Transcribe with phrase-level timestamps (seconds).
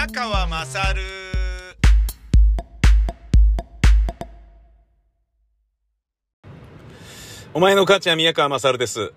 [0.00, 1.02] 宮川まさる
[7.52, 9.12] お前の母ちゃん宮川まさるです。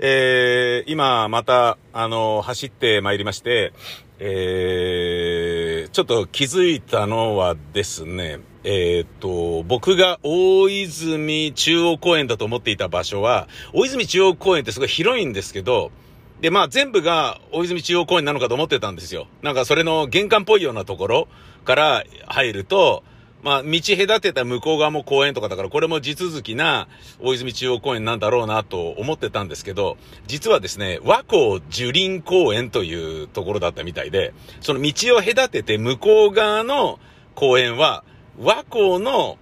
[0.00, 3.72] えー、今また、あの、走ってまいりまして、
[4.18, 15.92] えー、ちょっと気づいたのはですね、えーっと、僕が大泉中央公園だと思っていた場所は、大泉中央公園ってすごい広いんですけど、
[16.40, 19.26] で、まあ全部が大泉中央公園なのかと思ってたんですよ。
[19.42, 21.28] なんかそれの玄関っぽいようなところ
[21.64, 23.02] から入ると、
[23.42, 26.88] まあ道隔てた向こう側も公園とかだから、これも地続きな
[27.20, 29.96] 大泉中央公園なんだろうなと思ってたんですけど、
[30.26, 36.98] 実はですね、和光樹林公園というところだったみたいで、その道を隔てて向こう側の
[37.34, 38.04] 公園は、
[38.38, 39.38] 和光の、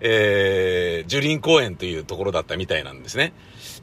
[0.00, 3.34] えー、樹林公園というところだったみたいなんですね。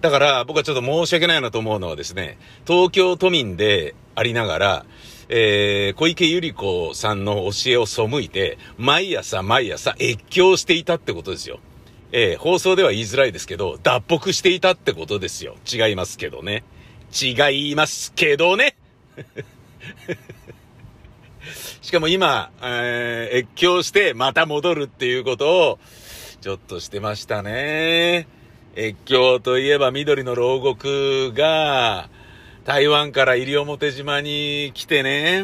[0.02, 4.86] だから僕はちょっと申し訳ないなと思うのはですね、東京都民でありながら、
[5.28, 11.60] えー、小池百合子さんの教えを背いて、毎朝毎朝越境していたってことですよ。
[12.12, 15.56] えー、放送では言いづらいですけど、脱北していたってことですよ。
[15.72, 16.64] 違いますけどね。
[17.22, 18.76] 違いますけどね。
[21.82, 25.80] しかも今、えー、越境してまた戻るっていうことを、
[26.42, 28.39] ちょっとしてましたね。
[28.76, 32.10] 越境といえば緑の牢獄が、
[32.66, 35.44] 台湾から西表島に来てね、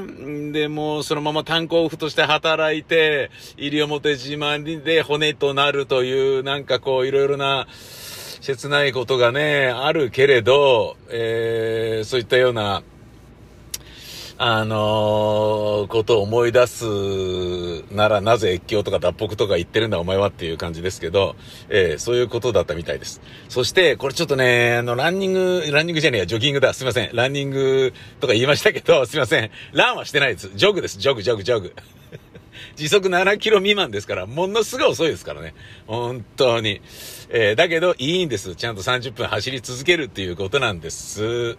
[0.51, 7.67] で、もうそのまま炭鉱夫として働いて、西表島で骨となるという、なんかこういろいろな、
[8.41, 12.83] 切ないことがね、あるけれど、えー、そういったような、
[14.37, 16.85] あのー、ことを思い出す
[17.93, 21.37] ならなぜ越境とか脱北とか言ってるんだお前はっていう感じですけど、
[21.69, 23.21] えー、そういうことだったみたいです。
[23.47, 26.73] そして、これちょっとね、あの、ランニング、ランニングじゃねえや、ジョギングだ。
[26.73, 27.11] すいません。
[27.13, 29.51] ランニングとか言いましたけど、 すいません。
[29.71, 30.51] ランはしてないです。
[30.53, 30.99] ジョグです。
[30.99, 31.73] ジョグ、ジョグ、ジョグ。
[32.75, 35.53] 時速7キロ未満ですから、ものすごい遅いですからね。
[35.87, 36.81] 本当に。
[37.29, 38.53] えー、だけど、いいんです。
[38.55, 41.57] ちゃんと30分走り続けるっていうことなんです。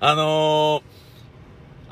[0.00, 0.91] あのー、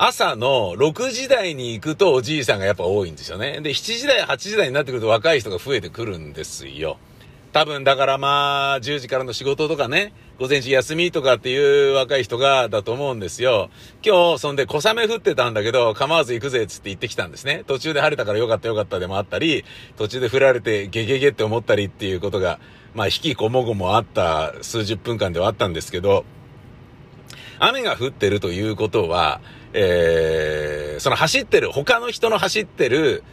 [0.03, 3.61] 朝の6時台に行くとおじいさんがやっぱ多いんですよね。
[3.61, 6.97] で、7時台、8時台になってくると若い人が増えてくるんですよ。
[7.51, 13.69] 多分だからまあ、10時からの仕事とかね、午前中休みとかっていう若い人がだと思うんですよ。
[14.03, 17.63] 今日、そんで小雨降ってたんだけど、構わず行くぜっつって行ってきたんですね。
[17.67, 19.65] 途中で晴れたからよかったよかったでもあったり、
[19.97, 22.59] 途中で降られてゲゲゲって思ったりっていうことが、
[22.95, 26.25] まあ、引きこもごもあった数十分間ではあったんですけど、
[27.59, 29.41] 雨が降ってるということは、
[29.73, 33.23] えー、その走ってる、他の人の走ってる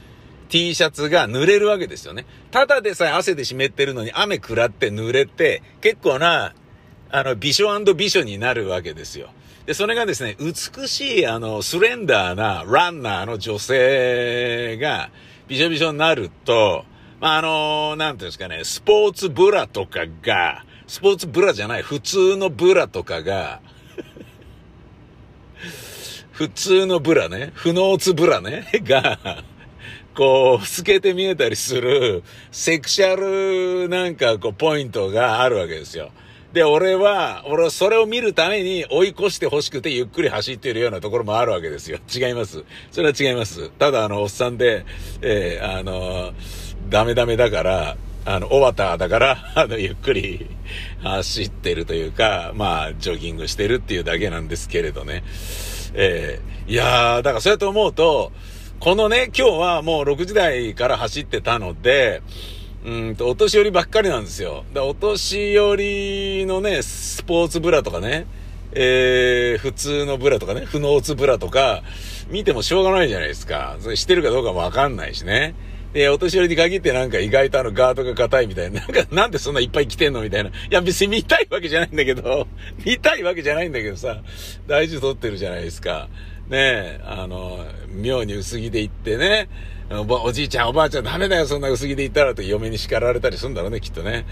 [0.48, 2.26] T シャツが濡れるわけですよね。
[2.50, 6.54] ただでさえ汗で湿ってるのに雨食らって濡れて、結構な、
[7.10, 9.30] あの、美女美女になるわけですよ。
[9.66, 15.10] で、それがですね、美しい、あの、スレンダーなランナーの女性が、
[15.46, 16.84] びしょびしょになると、
[17.20, 23.60] まあ、あの、なんていうんですかね、スポーツブラとかが、スポーツブラじゃない、普通のブラとかが、
[26.38, 29.42] 普通のブラね、不能つブラね、 が、
[30.14, 32.22] こう、透けて見えたりする、
[32.52, 36.12] セクシャルなんかこう、ポイントがあるわけですよ。
[36.52, 41.98] で、俺は、俺はそれを見るために追い越して欲しくてゆっくり走っているようなところもあるわけですよ。
[42.08, 42.62] 違います。
[42.92, 43.70] それは違います。
[43.70, 44.84] ただ、あの、おっさんで、
[45.20, 46.34] えー、あの、
[46.88, 50.46] ダメダメだから、あの、オワターだから、 あの、ゆっくり
[51.02, 55.24] 走ってるというか、まあ、ジョギングしてるっていうだけなんですけれどね。
[55.94, 58.32] えー、いやー、だからそうやって思うと、
[58.80, 62.22] このね、今日はもう6時台から走ってたので、
[62.84, 64.64] うんと、お年寄りばっかりなんですよ。
[64.72, 68.26] だお年寄りのね、スポーツブラとかね、
[68.72, 71.82] えー、普通のブラとかね、不能つブラとか、
[72.30, 73.76] 見てもしょうがないじゃないですか。
[73.80, 75.54] それしてるかどうかもわかんないしね。
[75.92, 78.80] で、お年寄りに限ってなんか意外とあのガードが硬いみたいな。
[78.80, 80.50] なんか、なんでそんないっぱい来てんのみたいな。
[80.50, 82.46] いや、別に見たいわけじゃないんだけど、
[82.84, 84.20] 見たいわけじゃないんだけどさ、
[84.66, 86.08] 大事取ってるじゃないですか。
[86.48, 89.48] ねえ、あの、妙に薄着で行ってね、
[89.90, 94.26] おおじいちゃんおばあちゃんダメだよそんな薄着で行ったらと嫁に叱られたりするんだろうねきっとね。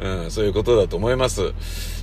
[0.00, 1.52] うん、そういうことだと思います。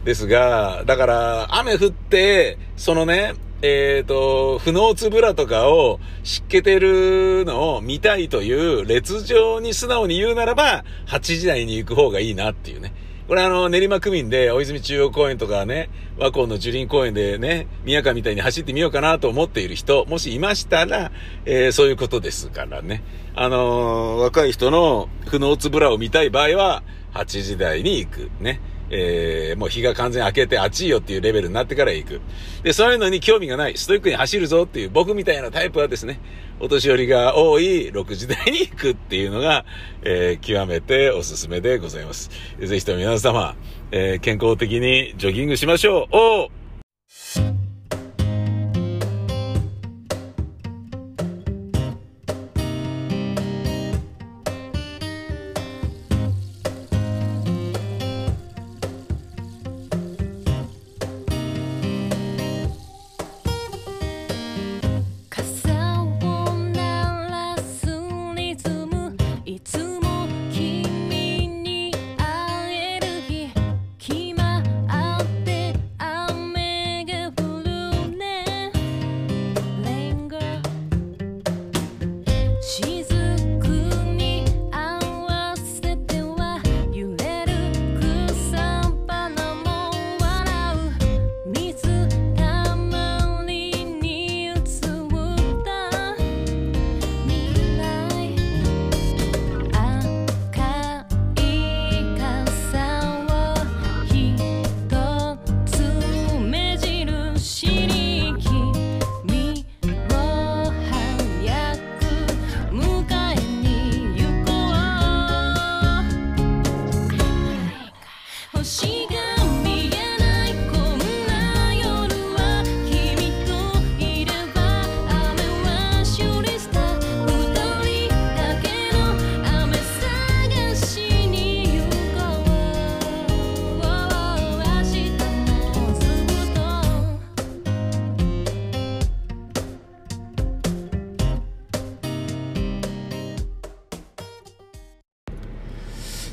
[0.06, 3.34] ですが、だから雨降って、そのね、
[3.66, 12.94] えっ、ー、と、不能つぶらとかを湿気てるのを見たいという列情に素直に言うならば、8時台に行く方がいいなっていうね。
[13.30, 21.14] これあの、練馬区民で、大泉中央公園とかね、和光の樹林公園でね、宮川みたいに走ってみようかなと思っている人、もしいましたら、
[21.46, 23.02] えー、そういうことですからね。
[23.34, 26.84] あのー、若い人の不能つぶらを見たい場合は、
[27.14, 28.30] 8時台に行く。
[28.42, 28.60] ね。
[28.96, 32.22] えー、もう日が完全に明けて暑いよっていうレベルになってから行く。
[32.62, 36.20] で、そういうのに興味がない、ストイックに走るぞっていう僕みたいなタイプはですね、
[36.60, 39.66] お年寄りが多い6時台に行くっていうのが、
[40.04, 42.30] えー、極めておすすめでございます。
[42.60, 43.56] ぜひとも皆様、
[43.92, 46.16] えー、健康的にジョギングしましょう。
[46.16, 46.63] お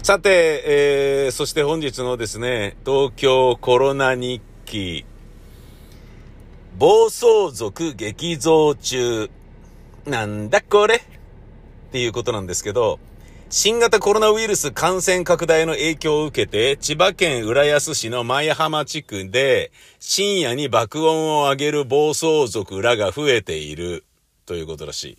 [0.03, 5.05] さて、えー、そして本日のですね、東京コロナ日記、
[6.79, 9.31] 暴走族激増中。
[10.07, 10.97] なんだこれ？
[10.97, 11.01] っ
[11.93, 12.99] ていうことなんですけど、
[13.51, 19.71] 新型コロナウイルス感染拡大の影響を受けて、千葉県浦安市の舞浜地区で、
[20.01, 24.05] 深夜に爆音を上げる暴走族らが増えている
[24.47, 25.19] ということらしい。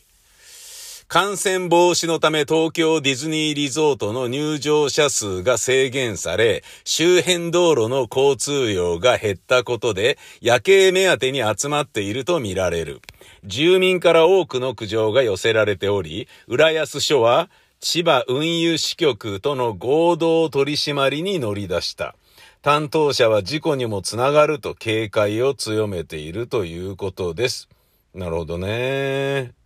[1.14, 13.02] 感染防止のため東京ディズニーリゾートの入場者数が制限され、周辺道路の交通量が減ったことで、夜景目当てに集まっているとみられる。
[13.44, 17.50] 住民から多くの苦情が寄せられており、浦安署は、
[17.82, 22.16] 千葉運輸支局との合同取締りに乗り出した。
[22.62, 27.68] 担当者は事故にもつながると警戒を強めているということです。
[28.16, 29.61] なるほどね。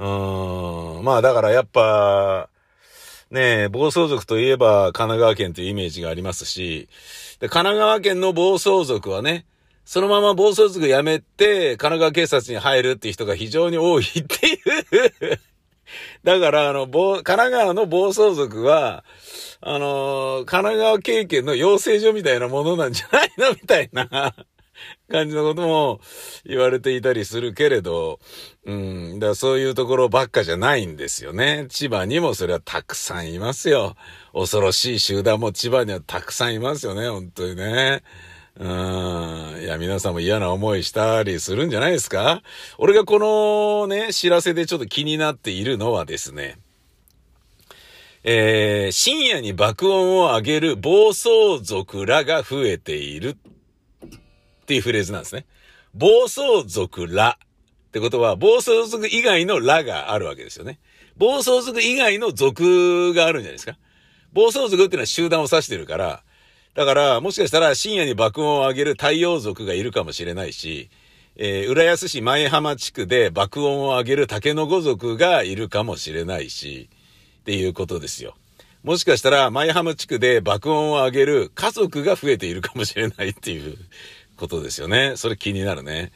[0.00, 1.04] うん。
[1.04, 2.48] まあだからやっぱ、
[3.30, 6.88] ねえ、暴走族といえば神奈川県というイメージがありますし、
[7.38, 9.46] で、神奈川県の暴走族はね、
[9.84, 15.40] そのまま暴走族辞めて、神奈川警察に入るっていう人が非常に多いっていう。
[16.22, 19.04] だから、あの、神奈川の暴走族は、
[19.60, 23.50] あの、神奈川経験の養成所みたいなものなんじゃないの？
[23.50, 24.34] みたいな。
[25.10, 26.00] 感じのことも
[26.44, 28.20] 言われていたりするけれど、
[28.64, 31.66] うん、だからそういうところばっかじゃないんですよね。
[31.68, 33.96] 千葉にもそれはたくさんいますよ。
[34.32, 38.02] 恐ろしい集団も千葉にはたくさんいますよね、本当にね。
[38.58, 39.62] うん。
[39.62, 42.42] いや、皆さんも嫌な思いしたりするんじゃないですか
[42.78, 46.58] 俺がこのね、知らせでちょっと気になっているのはですね、
[48.22, 53.38] えー、深夜に爆音を上げる暴走族らが増えている
[54.70, 55.46] っていうフレーズなんですね。
[55.94, 57.38] 暴走族ら
[57.88, 60.78] ってことは、暴走族以外のらがあるわけですよね。
[61.16, 63.76] 暴走族以外の族があるんじゃないですか。
[64.32, 66.22] 暴走族っていうのは集団を指してるから、
[66.74, 70.88] だから、もしかしたら深夜に爆音を上げる太陽族がいるかもしれないし、
[71.34, 76.88] えー、浦安市前浜地区で爆音を上げる竹の子族がいるかもしれないし、
[77.40, 78.36] っていうことですよ。
[78.84, 83.76] もしかしたら、前浜地区で爆音を上げる家族が増えているかもしれないっていう
[84.40, 85.12] ことですよね。
[85.16, 86.10] それ気になるね。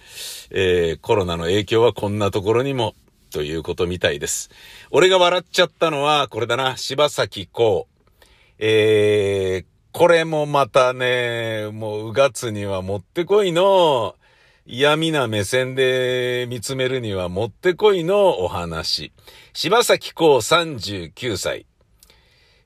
[0.50, 2.94] えー、コロナの影響はこんなところにも、
[3.30, 4.50] ということみたいです。
[4.90, 7.94] 俺が笑っちゃったのは、これだな、柴咲コウ。
[8.58, 14.16] えー、これもまたね、もう、うがつにはもってこいの、
[14.66, 19.12] 嫌味な目線で見つめるにはもってこいのお話。
[19.52, 21.66] 柴咲コウ39歳。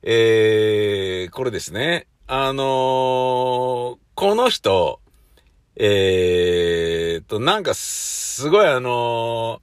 [0.02, 2.06] えー、これですね。
[2.28, 5.00] あのー、この人、
[5.80, 9.62] えーと、なんか、すごいあの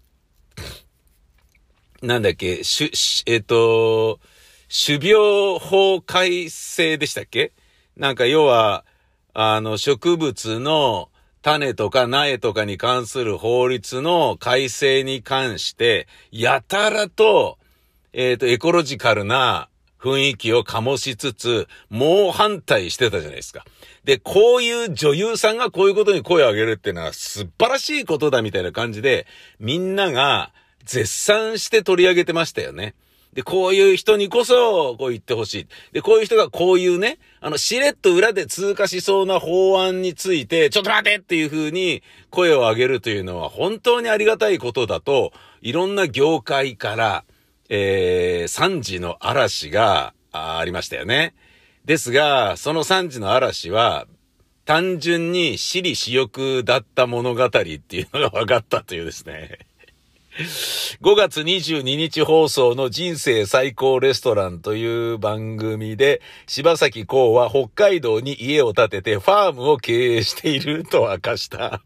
[2.02, 4.22] ー、なんだっけ、しゅ、しえっ、ー、と、
[4.70, 7.52] 種苗法改正でしたっけ？
[7.98, 8.86] なんか要は、
[9.34, 11.10] あの、植物の
[11.42, 17.58] 種とか苗とかに関する法律の改正に関して、やたらと、
[18.14, 19.68] えっ、ー、と、エコロジカルな
[20.06, 23.66] 雰囲気を醸しつつ、猛反対してたじゃないですか。
[24.04, 29.26] で、こういう女優さんがこういうことに声を上げるっていうのは素晴らしいことだみたいな感じで、
[29.60, 30.52] みんなが
[30.84, 32.94] 絶賛して取り上げてましたよね。
[33.34, 35.68] で、こういう人にこそ、こう言ってほしい。
[35.92, 47.24] で、こういう人がこういうね、あの、しれっと裏で通過しそうな法案について、ちょっと待てっていう風に声を上げるというのは本当にありがたいことだと、いろんな業界から、
[47.70, 51.34] えー、3時の嵐がありましたよね。
[51.86, 54.08] ですが、その3時の嵐は、
[54.66, 59.60] 単純に私利私欲だった物語っていうのが分かったというですね。
[61.02, 71.82] 5月22日放送の人生最高レストランという番組で、柴咲コウは北海道に家を建ててファームを経営していると明かした。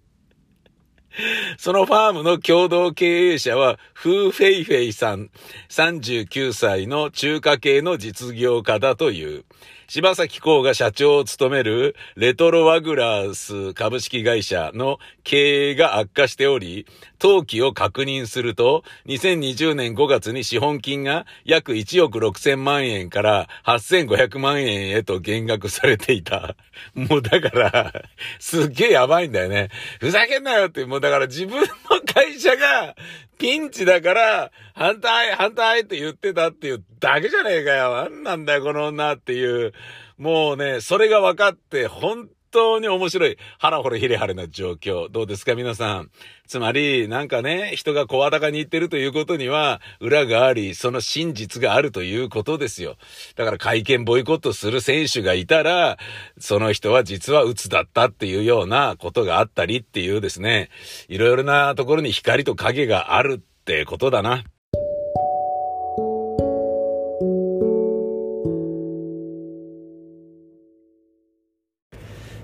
[1.58, 5.30] そのファームの共同経営者は、フー・フェイフェイさん、
[5.70, 9.46] 39歳の中華系の実業家だという。
[9.88, 16.86] 柴崎幸が社長を務めるレトロワグラース株式会社の経営が悪化しており、
[17.20, 26.56] 登記を確認すると、2020年5月に資本金が約1億6000万円から8500万円へと減額されていた。
[26.94, 27.94] もうだから、
[28.40, 29.70] すっげえやばいんだよね。
[30.00, 31.68] ふざけんなよって、もうだから自分の
[32.06, 32.96] 会社が
[33.38, 37.96] ピンチだから、反対、反対って言ってたっていうだけじゃねえかよ。
[37.96, 39.74] なんなんだよ、この女っていう。
[40.18, 45.10] もうね、それが分かって、本当に面白い、腹ほれひれはれな状況。
[45.10, 46.12] どうですか、皆さん。
[46.48, 52.98] つまり、なんかね、人が声高に言ってるということには、裏があり、その真実があるということですよ。
[53.36, 55.98] だから会見ボイコットする選手がいたら、
[56.40, 60.70] その人は実は鬱だったっていうようなことがあったりっていうですね、
[61.08, 64.44] いろいろなところに光と影があるってことだな。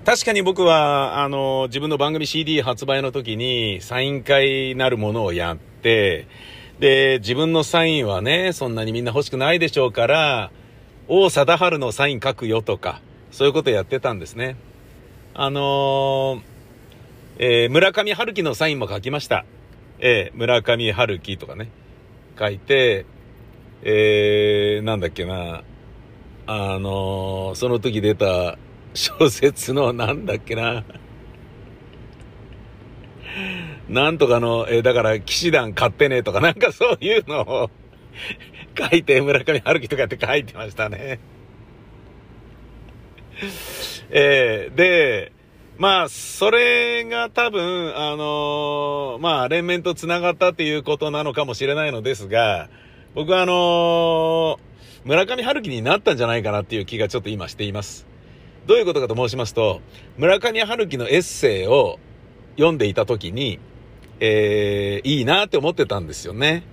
[0.06, 6.28] 確かに僕は、あの、自分の番組 CD 発売の時に、サイン会なるものをやって、
[6.78, 10.52] で、自分のサインはね、そんなにみんな欲しくないでしょうから、
[11.08, 13.00] 王貞治のサイン書くよとか、
[13.32, 14.54] そういうことやってたんですね。
[15.34, 16.40] あのー、
[17.38, 19.44] えー、村上春樹のサインも書きました。
[19.98, 21.68] えー、村上春樹とかね、
[22.38, 23.06] 書いて、
[23.82, 25.64] えー、なんだっけな、
[26.46, 28.56] あのー、その時出た、
[28.96, 30.84] 小説のなんだっけな。
[33.88, 37.70] なんとかの、えだから騎士団買ってねとかなんかそういうのを
[38.76, 41.20] 書いて村上春樹とかって書いてましたね。
[44.10, 45.32] えー、で、
[45.78, 52.70] まあ、それが多分、あのー、まあ、連綿と繋がったっていうことなのかもしれないのですが、
[53.14, 54.58] 僕はあのー、
[55.04, 58.06] 村上春樹になったんじゃないかなっていう気がちょっと今しています。
[58.66, 59.80] どういうことかと申しますと、
[60.18, 62.00] 村上春樹のエッセイを
[62.56, 63.60] 読んでいた時に、
[64.18, 66.64] えー、いいなって思ってたんですよね。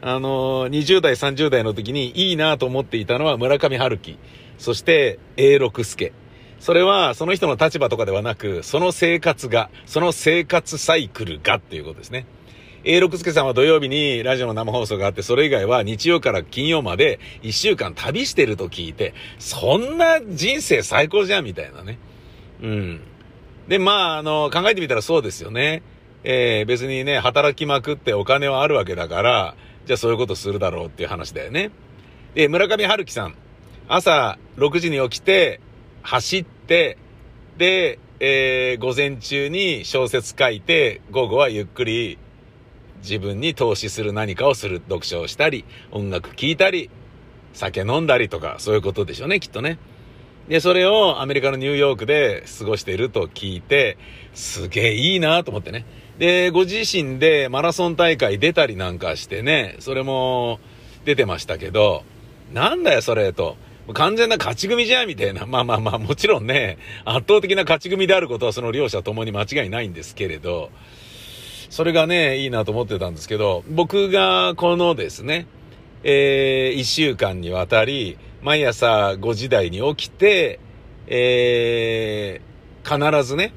[0.00, 4.18] あのー、20代、30代の時にいいなと思っていたのは村上春樹、
[4.56, 6.12] そして永六輔。
[6.60, 12.24] それはその人の立場とかではなく、その生活が、その生活サイクルがっていうことですね。
[12.84, 21.98] A 六輔さんは土曜日にラジオの生放送があって、それ以外は日曜から金曜まで一週間旅してると聞いて、そんな人生最高じゃんみたいなね。
[22.60, 23.00] うん。
[23.68, 25.82] で、まあ、あの、考えてみたらそうですよね。
[26.24, 29.54] えー、別にね、働きまくってお金はあるわけだから、
[29.86, 31.70] じゃあそういうことするだろうっていう話だよね。
[32.34, 33.36] で、村上春樹さん、
[33.86, 35.60] 朝6時に起きて、
[36.02, 36.98] 走って、
[37.58, 42.18] で、えー、午前中に小説書いて、午後はゆっくり
[43.02, 46.90] 自分に投資する何かをする、読書をしたり、音楽聴いたり、
[47.52, 49.78] 酒飲んだりとか、そういうことでしょうね、きっとね。
[50.48, 53.96] で、それをアメリカのニューヨークで過ごしていると聞いて、
[54.34, 55.84] すげえいいなと思ってね。
[56.18, 60.60] で、ご自身でマラソン大会出たりなんかしてね、それも
[61.04, 62.04] 出てましたけど、
[62.52, 63.56] なんだよそれと。
[63.94, 65.44] 完全な勝ち組じゃんみたいな。
[65.46, 70.70] まあまあまあ、もちろんね、圧倒的な勝ち組であることはその両者ともに間違いないんですけれど、
[71.72, 75.46] それがね、いいなと思ってたんですけど、僕がこのですね、
[76.04, 80.60] えー、一週間にわたり、毎朝5時台に起きて、
[81.06, 83.54] えー、必ずね、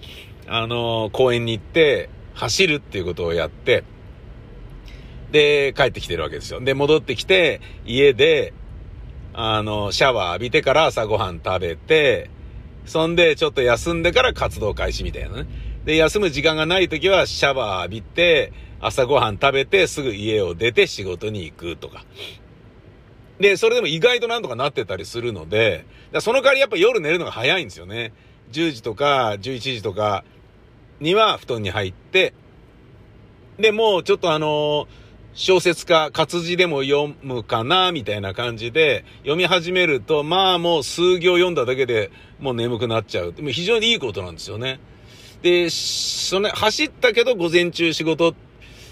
[0.48, 3.84] あのー、公園に行って、走るっていうことをやって、
[5.34, 6.62] で、帰ってきてるわけですよ。
[6.62, 8.54] で、戻ってきて、家で、
[9.34, 12.30] あの、シャワー浴びてから朝ごはん食べて、
[12.86, 15.75] そんでちょっと休んでから活動開始みたいなね。
[15.86, 18.52] で、休む時間がない時はシャワー浴びて、
[18.82, 22.04] 朝ごはん食べてすぐ家を出て仕事に行くとか。
[23.40, 25.86] で、それでも意外となんとかなってたりするので、
[26.20, 28.14] その代わりやっぱ夜寝るのが早いんですよね。
[28.52, 30.24] 10時とか11時とか
[31.00, 32.34] には布団に入って、
[33.60, 34.88] で、もうちょっとあの
[35.34, 43.34] 小説家、活字でも読むかな、みたいな感じで、読み始めると、まあもう数行読んだだけでもう眠くなっちゃう。
[43.34, 44.80] でも非常にいいことなんですよね。
[45.46, 48.34] で、その、走ったけど午前中仕事、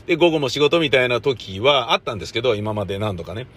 [0.05, 3.47] で、午後も仕事みたいな時はあったんですけど、今まで何度かね。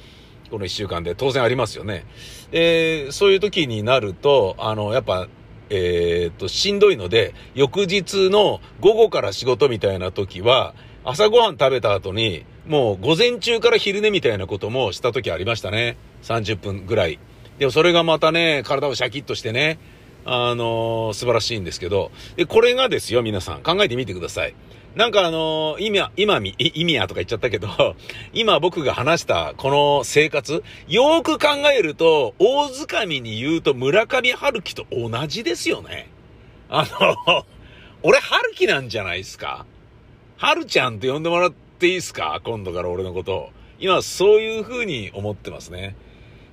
[0.51, 2.07] この一週間で当然ありますよね。
[2.53, 5.29] で、そういう時になると、あの、やっぱ、
[5.69, 10.75] えー、っと、しんどいので、翌日の午後から仕事みたいな時は、
[11.05, 15.99] 朝ごはん食べた後に、もう午前中から昼寝みたいなこともした時ありましたね。
[16.23, 17.19] 30分ぐらい。
[17.59, 19.79] でもそれがまたね、体をシャキッとしてね、
[20.29, 23.63] あのー、素晴らしいんですけど、で、これがですよ、皆さん。
[23.63, 24.55] 考えてみてください。
[24.97, 27.69] なんかあのー、今、今み、意味やとか言っちゃったけど、
[28.35, 36.09] 今僕が話したこの生活、よーく考えると、大掴みに言うと村上春樹と同じですよね。
[36.69, 36.85] あ
[37.29, 37.45] の、
[38.03, 39.65] 俺春樹なんじゃないですか？
[40.39, 42.41] 春ちゃんって呼んでもらっていいですか？
[42.43, 43.51] 今度から俺のことを。
[43.79, 45.95] 今、そういう風に思ってますね。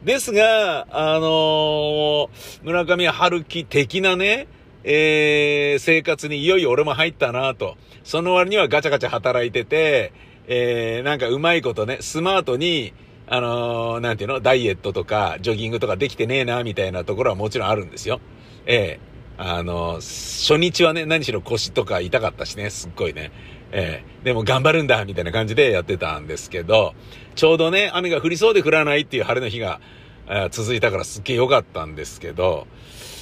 [0.03, 2.29] ですが、あのー、
[2.63, 4.47] 村上春樹的なね、
[4.83, 7.77] えー、生活にいよいよ俺も入ったなと。
[8.03, 10.11] その割にはガチャガチャ働いてて、
[10.47, 12.93] えー、なんかうまいことね、スマートに、
[13.27, 18.19] あのー、なんていうの、ダイエットとか、ジョギングとかできてねえな、みたいなところはもちろんあるんですよ。
[18.65, 18.99] え
[19.37, 23.31] えー、あのー、初日はね、何しろ腰とか痛かったしね、すっごいね。
[23.75, 26.93] えー、でも頑張るんだ、みたいな感じでやってたんですけど、
[27.33, 29.81] ちょうどね、雨が降りそうで降らないっていう晴れの日が、
[30.29, 32.67] え、続いたからすっげえ良かったんですけど、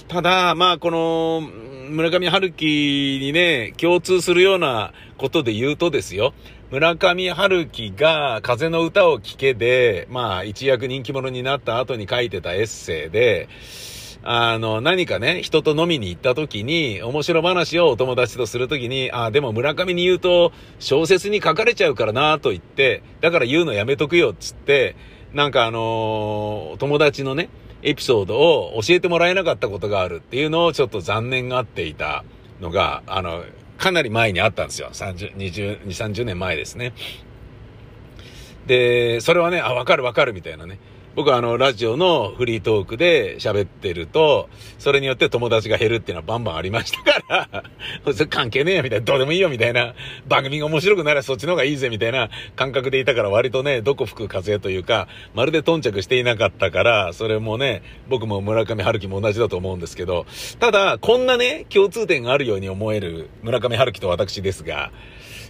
[0.09, 1.41] ただ、まあ、この、
[1.89, 6.33] 村上春樹にね、共通するようなことで言うとですよ、
[6.69, 13.47] 村上春樹が風の歌を聴けで、まあ、一躍人気者になった後に書いてたエッセイで、
[14.23, 24.95] あの、何かね、人と飲みに行った時に、面白話をお友達とする時に、あ、でも村上に言うと、小説に書かれちゃうからなと言って、だから言うのやめとくよ、っつって、
[25.33, 27.49] なんかあのー、友達のね、
[27.81, 32.23] エピソードを教えてもらえなかったことがあるっていうのをちょっと残念がっていた
[32.59, 33.43] のが、あの、
[33.79, 34.89] かなり前にあったんですよ。
[34.93, 36.93] 30、20、30年前ですね。
[38.67, 40.79] で、それはね、あ、わかるわかるみたいなね。
[41.13, 47.63] 僕はあの、ラジオのフリートークで喋ってると、それによって友達が減るっていうのはバンバンありましたから、
[48.13, 49.93] それ関係ねえよみたいな、どうでもいいよみたいな、
[50.27, 60.25] 番組が面白くならそっちの方がいいぜみたいな感覚でいたから割とね、どこ吹く風というか、まるで頓着していなかったから、それもね、僕も村上春樹も同じだと思うんですけど、
[60.59, 64.91] ただ、こんなね、共通点があるように思える村上春樹と私ですが、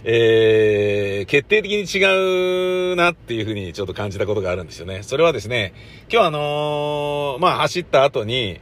[0.04, 5.02] えー、決定的に違うなっていうふうにちょっと感じたことがあるんですよね。
[5.02, 5.74] それはですね、
[6.10, 8.60] 今日あのー、まあ走った後に、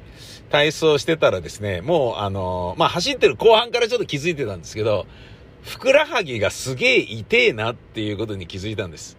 [0.50, 5.06] 体操してたらですね、もうあのー、まあ走ってる後半からちょっと気づいてたんですけど、
[5.62, 9.16] ふくらはぎがすげえ痛えなっていうことに気づいたんです。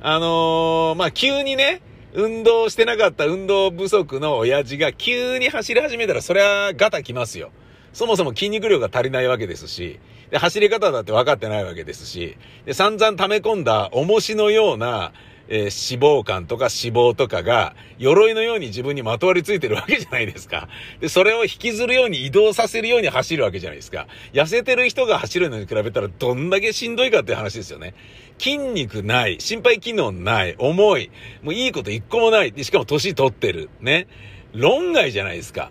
[0.00, 1.80] あのー、まあ急にね、
[2.14, 7.50] 運動してなかった運動不足の親父が急に走り始めたらそれはガタきますよ。
[7.94, 10.00] そもそも筋肉量が足りないわけですし、
[10.32, 15.12] で、走り方だって分かってないわけですし、で、散々溜め込んだ重しのような、
[15.48, 20.70] えー、脂肪肝とか脂肪とかが、鎧のように自分にまとわりついてるわけじゃないですか。
[21.00, 24.06] で、それを引きずるように移動させるように走るわけじゃないですか。
[24.32, 27.94] 痩せてる人が走るのに比べたらどんだけしんどいかっていう話ですよね。
[28.38, 31.10] 筋肉ない、心肺機能ない、重い、
[31.42, 32.54] もういいこと一個もない。
[32.64, 33.68] しかも年取ってる。
[33.82, 34.06] ね。
[34.54, 35.70] 論外じゃないですか。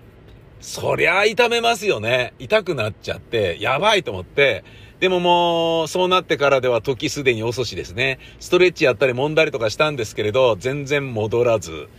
[0.62, 2.34] そりゃ痛めますよね。
[2.40, 4.64] 痛くなっちゃって、やばいと思って、
[5.00, 8.20] でももう、そうなってからでは時すでに遅しですね。
[8.40, 11.90] ストレッチやったり揉んだりとかしたんですけれど、全然戻らず。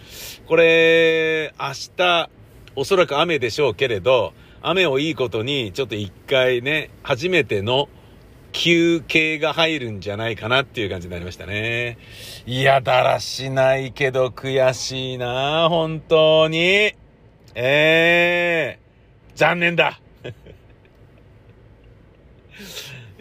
[0.47, 2.31] これ、明日、
[2.77, 7.89] おそらく雨でしょうけれど、雨をいいことに、ちょっと一回ね、初めての
[8.53, 11.99] 休憩が入るんじゃないかなっていう感じになりましたね。
[12.47, 17.02] いや、だらしないけど悔しいな本当に。
[17.55, 20.01] ええー、残念だ。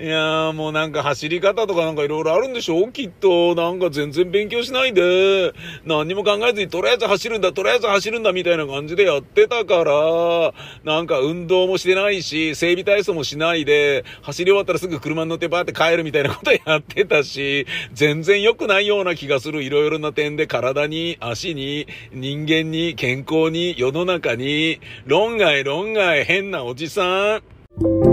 [0.01, 3.53] いやーもうなんか走り方とかなんかいろいろあるんでしょきっと。
[3.53, 5.53] なんか全然勉強しないで、
[5.85, 19.61] 何にも考えずにとりあえず走るんだ、とりあえず走るんだみたいな感じでやってたから、なんか運動もしてないし、整備体操もしないで、走り終わったらすぐ車に乗ってバーって帰るみたいなことやってたし、全然良くないような気がする。
[19.61, 28.10] いろいろな点で体に、足に、人間に、健康に、世の中に、論外論外変なおじさん。